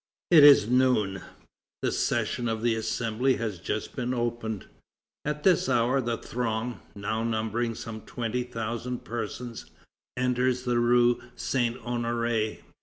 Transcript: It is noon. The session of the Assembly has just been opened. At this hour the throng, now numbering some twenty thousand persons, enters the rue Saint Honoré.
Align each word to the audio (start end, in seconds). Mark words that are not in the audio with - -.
It 0.31 0.43
is 0.43 0.67
noon. 0.67 1.21
The 1.83 1.91
session 1.91 2.47
of 2.49 2.63
the 2.63 2.73
Assembly 2.73 3.35
has 3.35 3.59
just 3.59 3.95
been 3.95 4.15
opened. 4.15 4.65
At 5.25 5.43
this 5.43 5.69
hour 5.69 6.01
the 6.01 6.17
throng, 6.17 6.79
now 6.95 7.23
numbering 7.23 7.75
some 7.75 8.01
twenty 8.01 8.41
thousand 8.41 9.05
persons, 9.05 9.67
enters 10.17 10.63
the 10.63 10.79
rue 10.79 11.21
Saint 11.35 11.77
Honoré. 11.83 12.61